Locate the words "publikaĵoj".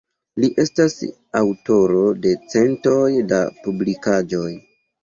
3.65-4.53